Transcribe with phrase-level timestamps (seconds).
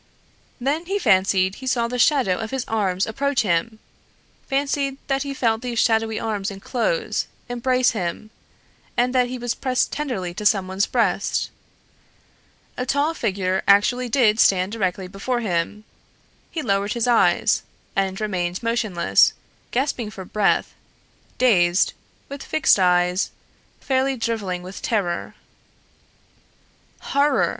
[0.59, 3.77] Then he fancied he saw the shadow of his arms approach him
[4.47, 8.31] fancied that he felt these shadowy arms inclose, embrace him
[8.97, 11.51] and that he was pressed tenderly to some one's breast.
[12.77, 15.83] A tall figure actually did stand directly before him.
[16.49, 17.61] He lowered his eyes
[17.95, 19.33] and remained motionless,
[19.69, 20.73] gasping for breath,
[21.37, 21.93] dazed,
[22.27, 23.29] with fixed eyes,
[23.79, 25.35] fairly driveling with terror.
[27.01, 27.49] Horror!